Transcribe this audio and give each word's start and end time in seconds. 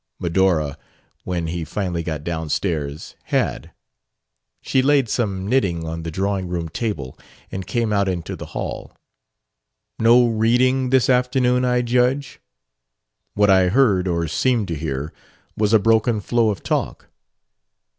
Medora 0.19 0.79
when 1.25 1.45
he 1.45 1.63
finally 1.63 2.01
got 2.01 2.23
down 2.23 2.49
stairs 2.49 3.13
had. 3.25 3.69
She 4.63 4.81
laid 4.81 5.07
some 5.07 5.47
knitting 5.47 5.85
on 5.87 6.01
the 6.01 6.09
drawing 6.09 6.47
room 6.47 6.69
table 6.69 7.15
and 7.51 7.67
came 7.67 7.93
out 7.93 8.09
into 8.09 8.35
the 8.35 8.47
hall. 8.47 8.95
"No 9.99 10.27
reading 10.27 10.89
this 10.89 11.07
afternoon, 11.07 11.63
I 11.63 11.83
judge. 11.83 12.39
What 13.35 13.51
I 13.51 13.67
heard, 13.67 14.07
or 14.07 14.27
seemed 14.27 14.67
to 14.69 14.75
hear, 14.75 15.13
was 15.55 15.71
a 15.71 15.77
broken 15.77 16.19
flow 16.19 16.49
of 16.49 16.63
talk." 16.63 17.07